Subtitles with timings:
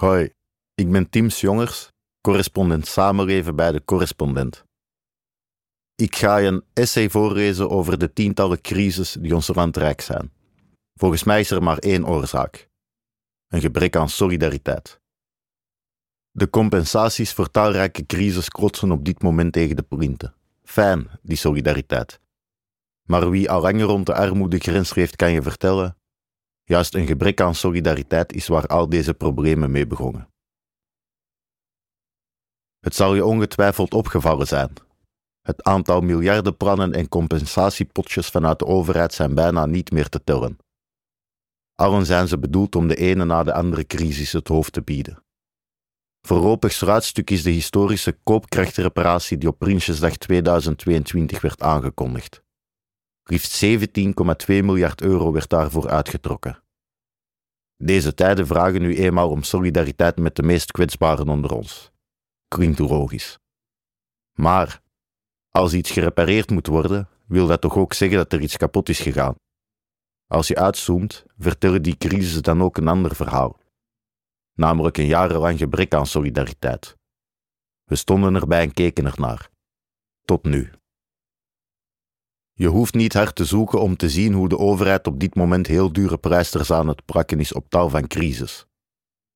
[0.00, 0.30] Hoi,
[0.74, 1.90] ik ben Tim Jongers,
[2.20, 4.64] correspondent samenleven bij de correspondent.
[5.94, 10.32] Ik ga je een essay voorlezen over de tientallen crises die ons land rijk zijn.
[10.94, 12.68] Volgens mij is er maar één oorzaak:
[13.48, 15.00] een gebrek aan solidariteit.
[16.30, 20.34] De compensaties voor talrijke crises klotsen op dit moment tegen de plinten.
[20.62, 22.20] Fijn, die solidariteit.
[23.02, 25.96] Maar wie al langer rond de armoedegrens leeft, kan je vertellen:
[26.66, 30.28] juist een gebrek aan solidariteit is waar al deze problemen mee begonnen.
[32.80, 34.72] Het zal je ongetwijfeld opgevallen zijn.
[35.42, 40.58] Het aantal miljardenplannen en compensatiepotjes vanuit de overheid zijn bijna niet meer te tellen.
[41.74, 45.24] Allen zijn ze bedoeld om de ene na de andere crisis het hoofd te bieden.
[46.26, 52.44] Voorlopig sluitstuk is de historische koopkrachtreparatie die op Prinsjesdag 2022 werd aangekondigd.
[53.28, 53.70] Liefst 17,2
[54.46, 56.62] miljard euro werd daarvoor uitgetrokken.
[57.76, 61.90] Deze tijden vragen nu eenmaal om solidariteit met de meest kwetsbaren onder ons.
[62.48, 63.38] Klinkt logisch.
[64.32, 64.82] Maar
[65.50, 69.00] als iets gerepareerd moet worden, wil dat toch ook zeggen dat er iets kapot is
[69.00, 69.34] gegaan.
[70.26, 73.58] Als je uitzoomt, vertellen die crisis dan ook een ander verhaal.
[74.54, 76.96] Namelijk een jarenlang gebrek aan solidariteit.
[77.84, 79.50] We stonden erbij en keken ernaar.
[80.24, 80.70] Tot nu.
[82.58, 85.66] Je hoeft niet hard te zoeken om te zien hoe de overheid op dit moment
[85.66, 88.66] heel dure prijsters aan het prakken is op tal van crisis.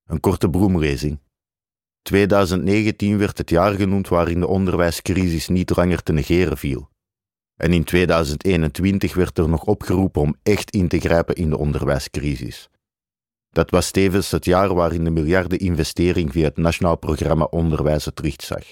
[0.06, 1.18] Een korte broemlezing.
[2.02, 6.88] 2019 werd het jaar genoemd waarin de onderwijscrisis niet langer te negeren viel.
[7.56, 12.68] En in 2021 werd er nog opgeroepen om echt in te grijpen in de onderwijscrisis.
[13.50, 18.20] Dat was tevens het jaar waarin de miljarden investering via het Nationaal Programma Onderwijs het
[18.20, 18.64] licht zag.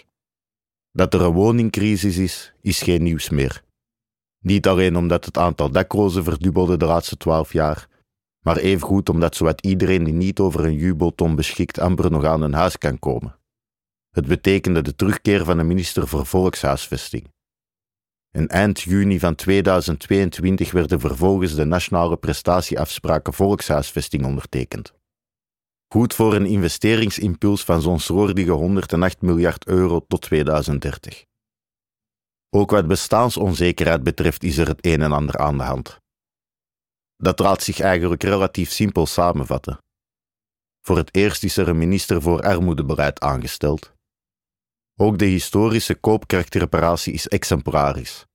[0.92, 3.66] Dat er een woningcrisis is, is geen nieuws meer.
[4.38, 7.88] Niet alleen omdat het aantal daklozen verdubbelde de laatste twaalf jaar,
[8.44, 12.52] maar evengoed omdat zowat iedereen die niet over een jubelton beschikt amper nog aan een
[12.52, 13.38] huis kan komen.
[14.10, 17.32] Het betekende de terugkeer van de minister voor Volkshuisvesting.
[18.30, 24.92] En eind juni van 2022 werden vervolgens de nationale prestatieafspraken Volkshuisvesting ondertekend.
[25.92, 31.27] Goed voor een investeringsimpuls van zo'n slordige 108 miljard euro tot 2030.
[32.50, 35.98] Ook wat bestaansonzekerheid betreft is er het een en ander aan de hand.
[37.16, 39.78] Dat laat zich eigenlijk relatief simpel samenvatten.
[40.80, 43.92] Voor het eerst is er een minister voor armoedebeleid aangesteld.
[45.00, 48.26] Ook de historische koopkrachtreparatie is exemplarisch.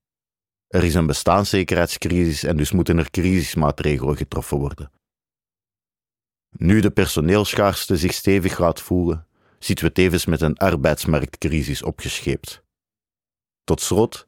[0.68, 4.92] Er is een bestaanszekerheidscrisis en dus moeten er crisismaatregelen getroffen worden.
[6.50, 9.28] Nu de personeelschaarste zich stevig laat voelen,
[9.60, 12.63] zitten we tevens met een arbeidsmarktcrisis opgescheept.
[13.64, 14.28] Tot slot,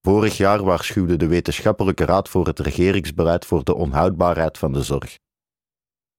[0.00, 5.18] vorig jaar waarschuwde de Wetenschappelijke Raad voor het regeringsbeleid voor de onhoudbaarheid van de zorg.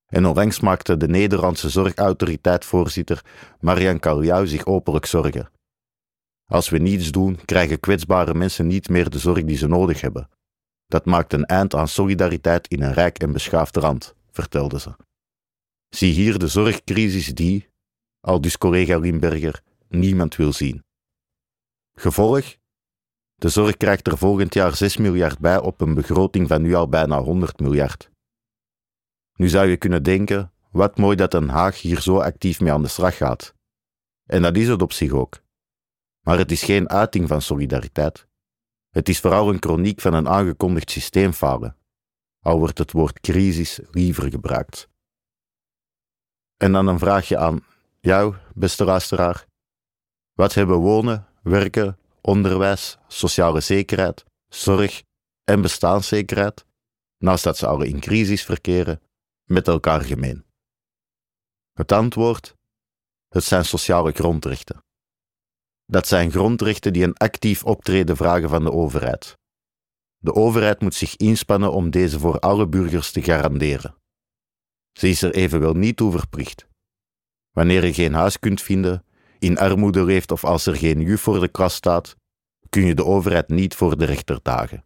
[0.05, 3.25] En onlangs maakte de Nederlandse zorgautoriteit-voorzitter
[3.59, 5.51] Marian Kaljau zich openlijk zorgen.
[6.45, 10.29] Als we niets doen, krijgen kwetsbare mensen niet meer de zorg die ze nodig hebben.
[10.87, 14.95] Dat maakt een eind aan solidariteit in een rijk en beschaafd land, vertelde ze.
[15.89, 17.69] Zie hier de zorgcrisis die,
[18.19, 20.85] al dus collega Limberger, niemand wil zien.
[22.00, 22.56] Gevolg?
[23.35, 26.90] De zorg krijgt er volgend jaar 6 miljard bij op een begroting van nu al
[26.90, 28.12] bijna 100 miljard.
[29.34, 32.81] Nu zou je kunnen denken, wat mooi dat Den Haag hier zo actief mee aan
[32.81, 33.53] de slag gaat.
[34.25, 35.41] En dat is het op zich ook.
[36.25, 38.28] Maar het is geen uiting van solidariteit.
[38.90, 41.78] Het is vooral een chroniek van een aangekondigd systeemfalen,
[42.40, 44.90] al wordt het woord crisis liever gebruikt.
[46.58, 47.66] En dan een vraagje aan
[48.00, 49.46] jou, beste luisteraar.
[50.34, 55.03] Wat hebben wonen, werken, onderwijs, sociale zekerheid, zorg
[55.44, 56.66] en bestaanszekerheid,
[57.18, 59.02] naast dat ze alle in crisis verkeren,
[59.44, 60.46] met elkaar gemeen?
[61.74, 62.56] Het antwoord:
[63.28, 64.84] het zijn sociale grondrechten.
[65.85, 69.38] Dat zijn grondrechten die een actief optreden vragen van de overheid.
[70.18, 73.96] De overheid moet zich inspannen om deze voor alle burgers te garanderen.
[74.91, 76.68] Ze is er evenwel niet toe verplicht.
[77.52, 79.05] Wanneer je geen huis kunt vinden,
[79.39, 82.16] in armoede leeft of als er geen juf voor de klas staat,
[82.69, 84.85] kun je de overheid niet voor de rechter dagen.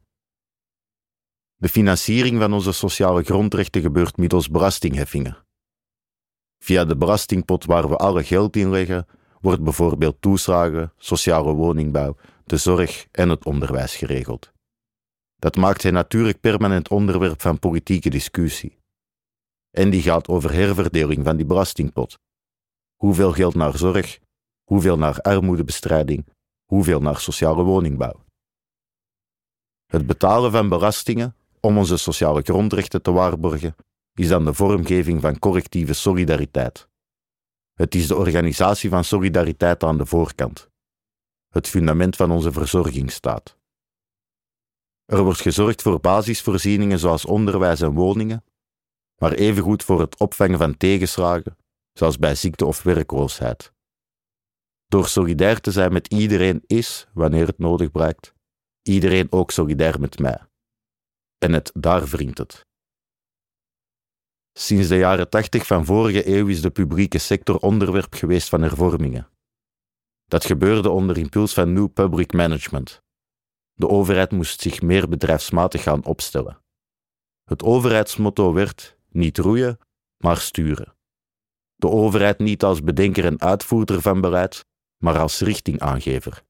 [1.55, 5.37] De financiering van onze sociale grondrechten gebeurt middels belastingheffingen.
[6.63, 9.07] Via de belastingpot waar we alle geld in leggen,
[9.39, 12.15] wordt bijvoorbeeld toeslagen, sociale woningbouw,
[12.45, 14.51] de zorg en het onderwijs geregeld.
[15.35, 18.79] Dat maakt hij natuurlijk permanent onderwerp van politieke discussie.
[19.71, 22.19] En die gaat over herverdeling van die belastingpot.
[22.95, 24.19] Hoeveel geld naar zorg,
[24.71, 26.25] hoeveel naar armoedebestrijding,
[26.65, 28.23] hoeveel naar sociale woningbouw.
[29.85, 33.75] Het betalen van belastingen om onze sociale grondrechten te waarborgen
[34.13, 36.87] is dan de vormgeving van correctieve solidariteit,
[37.73, 40.69] Het is de organisatie van solidariteit aan de voorkant.
[41.49, 43.57] Het fundament van onze verzorgingsstaat.
[45.05, 48.43] Er wordt gezorgd voor basisvoorzieningen zoals onderwijs en woningen,
[49.21, 51.57] maar evengoed voor het opvangen van tegenslagen,
[51.93, 53.73] zoals bij ziekte of werkloosheid.
[54.91, 58.33] Door solidair te zijn met iedereen is, wanneer het nodig blijkt,
[58.81, 60.39] iedereen ook solidair met mij.
[61.37, 62.65] En het daar wringt het.
[64.53, 69.29] Sinds de jaren tachtig van vorige eeuw is de publieke sector onderwerp geweest van hervormingen.
[70.25, 73.01] Dat gebeurde onder impuls van New Public Management.
[73.73, 76.61] De overheid moest zich meer bedrijfsmatig gaan opstellen.
[77.43, 79.79] Het overheidsmotto werd niet roeien,
[80.17, 80.95] maar sturen.
[81.75, 84.69] De overheid niet als bedenker en uitvoerder van beleid,
[85.01, 86.43] maar als richtingaangever.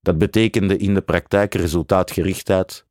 [0.00, 2.86] Dat betekende in de praktijk resultaatgerichtheid,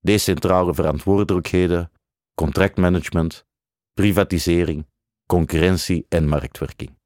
[0.00, 1.92] decentrale verantwoordelijkheden,
[2.34, 3.44] contractmanagement,
[3.92, 4.86] privatisering,
[5.26, 6.98] concurrentie en marktwerking.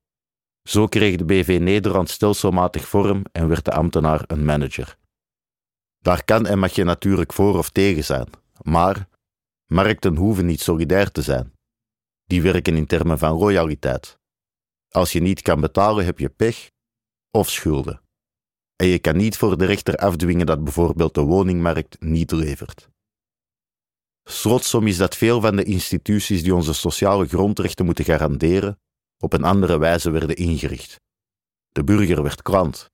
[0.68, 4.96] Zo kreeg de BV Nederland stelselmatig vorm en werd de ambtenaar een manager.
[5.98, 8.28] Daar kan en mag je natuurlijk voor of tegen zijn,
[8.62, 9.08] maar
[9.66, 11.52] markten hoeven niet solidair te zijn.
[12.24, 14.18] Die werken in termen van royaliteit.
[14.88, 16.70] Als je niet kan betalen, heb je pech
[17.34, 18.00] of schulden.
[18.76, 22.88] En je kan niet voor de rechter afdwingen dat bijvoorbeeld de woningmarkt niet levert.
[24.28, 28.80] Slotsom is dat veel van de instituties die onze sociale grondrechten moeten garanderen,
[29.18, 31.00] op een andere wijze werden ingericht.
[31.68, 32.90] De burger werd klant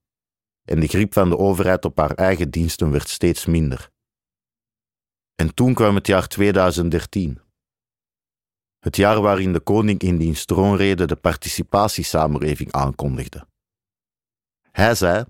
[0.63, 3.89] en de grip van de overheid op haar eigen diensten werd steeds minder.
[5.35, 7.39] En toen kwam het jaar 2013.
[8.79, 13.49] Het jaar waarin de koning in diens troonrede de participatiesamenleving aankondigde.
[14.71, 15.25] Hij zei: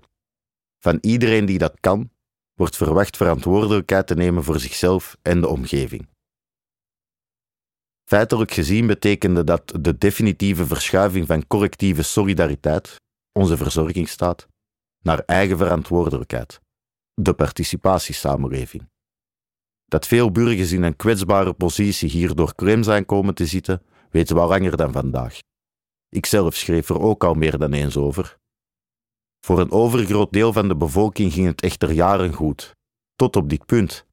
[0.78, 2.10] Van iedereen die dat kan,
[2.54, 6.08] wordt verwacht verantwoordelijkheid te nemen voor zichzelf en de omgeving.
[8.04, 12.96] Feitelijk gezien betekende dat de definitieve verschuiving van collectieve solidariteit,
[13.32, 14.46] onze verzorgingsstaat,
[15.02, 16.60] naar eigen verantwoordelijkheid,
[17.14, 18.90] de participatiesamenleving.
[19.84, 24.42] Dat veel burgers in een kwetsbare positie hierdoor klem zijn komen te zitten, weten we
[24.42, 25.38] al langer dan vandaag.
[26.08, 28.40] Ikzelf schreef er ook al meer dan eens over.
[29.46, 32.76] Voor een overgroot deel van de bevolking ging het echter jaren goed,
[33.14, 34.06] tot op dit punt.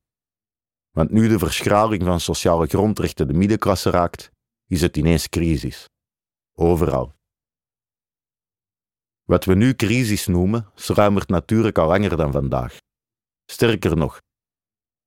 [0.91, 4.31] Want nu de verschraling van sociale grondrechten de middenklasse raakt,
[4.67, 5.89] is het ineens crisis.
[6.53, 7.13] Overal.
[9.23, 12.77] Wat we nu crisis noemen, sluimert natuurlijk al langer dan vandaag.
[13.45, 14.19] Sterker nog,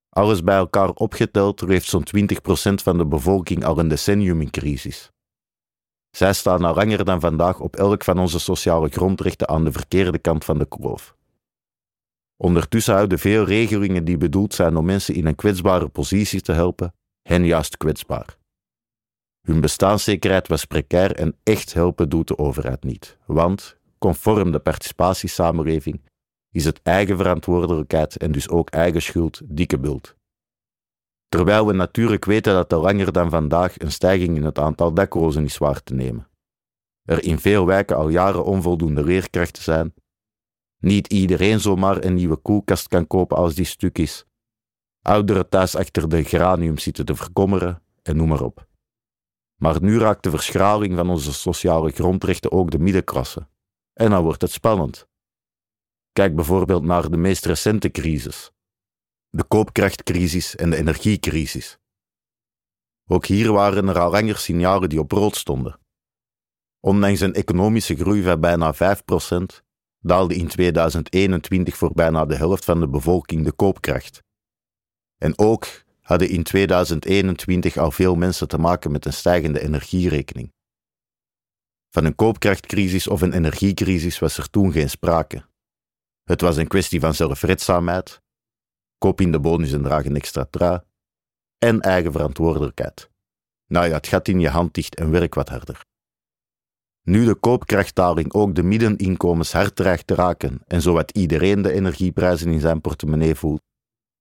[0.09, 5.12] alles bij elkaar opgeteld leeft zo'n 20% van de bevolking al een decennium in crisis.
[6.15, 10.19] Zij staan al langer dan vandaag op elk van onze sociale grondrechten aan de verkeerde
[10.19, 11.15] kant van de kloof.
[12.37, 16.93] Ondertussen houden veel regelingen die bedoeld zijn om mensen in een kwetsbare positie te helpen,
[17.21, 18.37] hen juist kwetsbaar.
[19.41, 26.01] Hun bestaanszekerheid was precair en echt helpen doet de overheid niet, want, conform de participatiesamenleving,
[26.51, 30.15] is het eigen verantwoordelijkheid en dus ook eigen schuld dikke bult.
[31.33, 35.43] Terwijl we natuurlijk weten dat er langer dan vandaag een stijging in het aantal daklozen
[35.43, 36.27] is waar te nemen.
[37.03, 39.93] Er in veel wijken al jaren onvoldoende leerkrachten zijn.
[40.79, 44.25] Niet iedereen zomaar een nieuwe koelkast kan kopen als die stuk is.
[45.01, 48.67] Ouderen thuis achter de geranium zitten te verkommeren en noem maar op.
[49.55, 53.47] Maar nu raakt de verschraling van onze sociale grondrechten ook de middenklasse.
[53.93, 55.07] En dan wordt het spannend.
[56.11, 58.51] Kijk bijvoorbeeld naar de meest recente crisis,
[59.35, 61.77] de koopkrachtcrisis en de energiecrisis.
[63.09, 65.79] Ook hier waren er al langer signalen die op rood stonden.
[66.79, 68.77] Ondanks een economische groei van bijna 5%,
[69.99, 74.23] daalde in 2021 voor bijna de helft van de bevolking de koopkracht.
[75.17, 75.67] En ook
[76.01, 80.53] hadden in 2021 al veel mensen te maken met een stijgende energierekening.
[81.89, 85.45] Van een koopkrachtcrisis of een energiecrisis was er toen geen sprake.
[86.23, 88.21] Het was een kwestie van zelfredzaamheid,
[89.03, 90.79] koop in de bonus en draag een extra trui,
[91.57, 93.09] en eigen verantwoordelijkheid.
[93.67, 95.81] Nou ja, het gat in je hand dicht en werk wat harder.
[97.01, 102.51] Nu de koopkrachtdaling ook de middeninkomens hard dreigt te raken en zowat iedereen de energieprijzen
[102.51, 103.61] in zijn portemonnee voelt,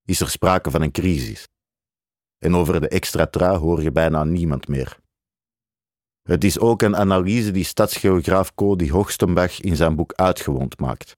[0.05, 1.49] is er sprake van een crisis.
[2.39, 4.99] En over de extra trui hoor je bijna niemand meer.
[6.23, 11.17] Het is ook een analyse die stadsgeograaf Cody Hoogstenbach in zijn boek Uitgewond maakt.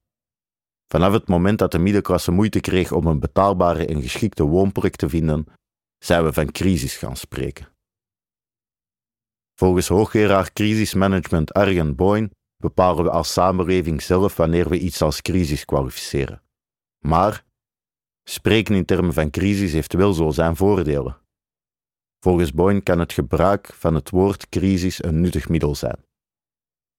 [0.95, 5.09] Vanaf het moment dat de middenklasse moeite kreeg om een betaalbare en geschikte woonplek te
[5.09, 5.45] vinden,
[5.97, 7.67] zijn we van crisis gaan spreken.
[9.59, 15.65] Volgens hoogleraar crisismanagement Arjen Boyne bepalen we als samenleving zelf wanneer we iets als crisis
[15.65, 16.41] kwalificeren.
[17.05, 17.45] Maar
[18.23, 21.17] spreken in termen van crisis heeft wel zo zijn voordelen.
[22.19, 26.05] Volgens Boyne kan het gebruik van het woord crisis een nuttig middel zijn.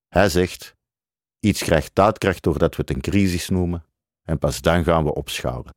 [0.09, 0.76] Hij zegt:
[1.41, 3.85] iets krijgt daadkracht doordat we het een crisis noemen,
[4.23, 5.75] en pas dan gaan we opschouwen.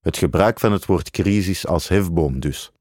[0.00, 2.72] Het gebruik van het woord crisis als hefboom dus.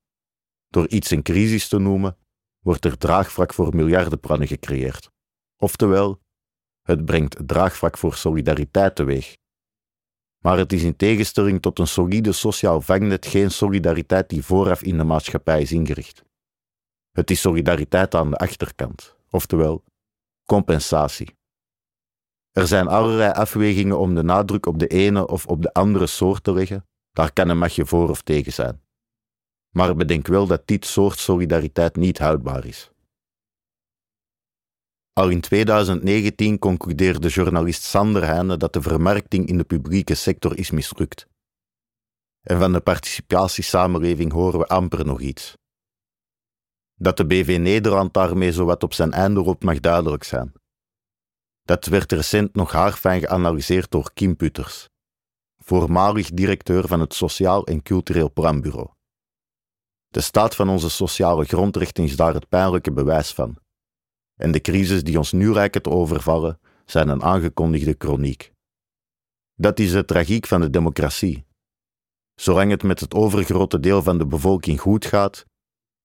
[0.68, 2.18] Door iets een crisis te noemen,
[2.60, 5.12] wordt er draagvlak voor miljardenplannen gecreëerd.
[5.58, 6.22] Oftewel,
[6.82, 9.38] het brengt draagvlak voor solidariteit teweeg.
[10.44, 14.98] Maar het is in tegenstelling tot een solide sociaal vangnet geen solidariteit die vooraf in
[14.98, 16.24] de maatschappij is ingericht.
[17.12, 19.84] Het is solidariteit aan de achterkant, oftewel
[20.46, 21.36] compensatie.
[22.52, 26.44] Er zijn allerlei afwegingen om de nadruk op de ene of op de andere soort
[26.44, 28.82] te leggen, daar kan een magje voor of tegen zijn.
[29.70, 32.92] Maar bedenk wel dat dit soort solidariteit niet houdbaar is.
[35.14, 40.72] Al in 2019 concludeerde journalist Sander Heijnen dat de vermarkting in de publieke sector is
[40.72, 41.28] mislukt.
[42.42, 45.58] En van de participatiesamenleving horen we amper nog iets.
[46.94, 50.61] Dat de BV Nederland daarmee zowat op zijn einde loopt mag duidelijk zijn.
[51.72, 54.90] Dat werd recent nog haarfijn geanalyseerd door Kim Putters,
[55.58, 58.90] voormalig directeur van het Sociaal en Cultureel Planbureau.
[60.08, 63.58] De staat van onze sociale grondrechten is daar het pijnlijke bewijs van.
[64.36, 68.52] En de crisis die ons nu lijken te overvallen, zijn een aangekondigde chroniek.
[69.54, 71.46] Dat is de tragiek van de democratie.
[72.36, 75.46] Zolang het met het overgrote deel van de bevolking goed gaat,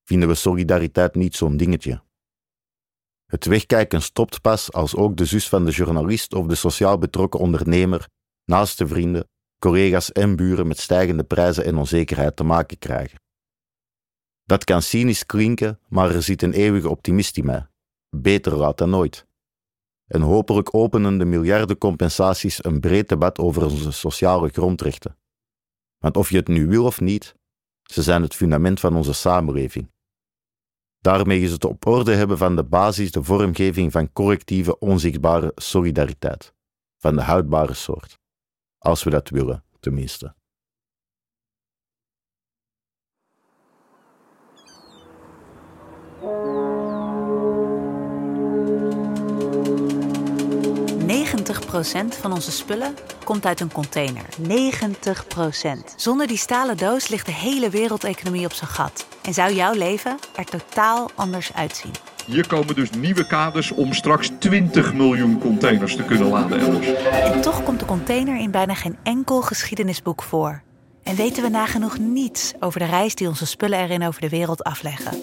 [0.04, 2.04] vinden we solidariteit niet zo'n dingetje.
[3.26, 7.40] Het wegkijken stopt pas als ook de zus van de journalist of de sociaal betrokken
[7.40, 8.09] ondernemer,
[8.45, 9.28] naaste vrienden,
[9.59, 13.18] collega's en buren met stijgende prijzen en onzekerheid te maken krijgen.
[14.45, 17.66] Dat kan cynisch klinken, maar er zit een eeuwige optimist in mij.
[18.16, 19.26] Beter laat dan nooit.
[20.06, 25.18] En hopelijk openen de miljardencompensaties een breed debat over onze sociale grondrechten.
[25.99, 27.35] Want of je het nu wil of niet,
[27.83, 29.90] ze zijn het fundament van onze samenleving.
[31.00, 36.54] Daarmee is het op orde hebben van de basis de vormgeving van collectieve onzichtbare solidariteit,
[36.96, 38.18] van de houdbare soort.
[38.78, 40.34] Als we dat willen, tenminste.
[51.76, 54.24] procent van onze spullen komt uit een container.
[54.40, 59.06] 90% Zonder die stalen doos ligt de hele wereldeconomie op zijn gat.
[59.26, 61.90] En zou jouw leven er totaal anders uitzien.
[62.26, 66.95] Hier komen dus nieuwe kaders om straks 20 miljoen containers te kunnen laden elders.
[67.04, 70.62] En toch komt de container in bijna geen enkel geschiedenisboek voor.
[71.02, 74.64] En weten we nagenoeg niets over de reis die onze spullen erin over de wereld
[74.64, 75.21] afleggen.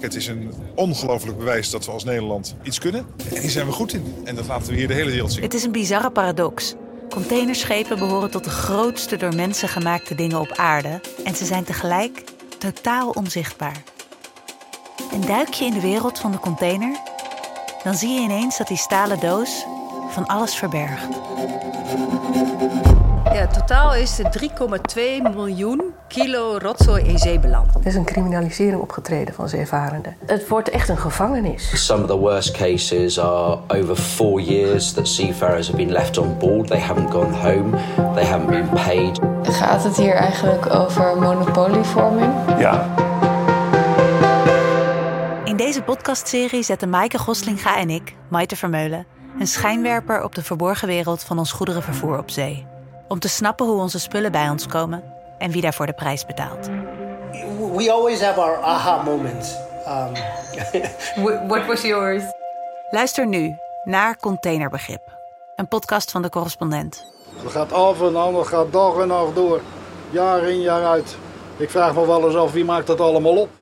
[0.00, 3.06] Het is een ongelooflijk bewijs dat we als Nederland iets kunnen.
[3.34, 4.14] En hier zijn we goed in.
[4.24, 5.42] En dat laten we hier de hele wereld zien.
[5.42, 6.74] Het is een bizarre paradox.
[7.10, 11.00] Containerschepen behoren tot de grootste door mensen gemaakte dingen op aarde.
[11.24, 12.24] En ze zijn tegelijk
[12.62, 13.82] totaal onzichtbaar.
[15.12, 17.00] En duik je in de wereld van de container,
[17.82, 19.64] dan zie je ineens dat die stalen doos
[20.08, 21.08] van alles verbergt.
[23.52, 27.74] Totaal is er 3,2 miljoen kilo rotzooi in zee beland.
[27.74, 30.16] Er is een criminalisering opgetreden van zeevarenden.
[30.26, 31.86] Het wordt echt een gevangenis.
[31.86, 36.38] Some of the worst cases are over four years that seafarers have been left on
[36.38, 36.66] board.
[36.66, 37.70] They haven't gone home.
[38.14, 39.20] They haven't been paid.
[39.42, 42.32] Gaat het hier eigenlijk over monopolievorming?
[42.58, 42.94] Ja.
[45.44, 49.06] In deze podcastserie zetten Maaike Goslinga en ik, Maite Vermeulen,
[49.38, 52.71] een schijnwerper op de verborgen wereld van ons goederenvervoer op zee.
[53.12, 55.02] Om te snappen hoe onze spullen bij ons komen
[55.38, 56.66] en wie daarvoor de prijs betaalt.
[57.76, 59.54] We always have our aha moments.
[59.86, 60.12] Um...
[61.48, 62.22] What was yours?
[62.90, 65.00] Luister nu naar Containerbegrip,
[65.56, 67.04] een podcast van de correspondent.
[67.36, 69.60] Het gaat af en aan, het gaat dag en nacht door.
[70.10, 71.16] Jaar in, jaar uit.
[71.56, 73.61] Ik vraag me wel eens af wie maakt dat allemaal op.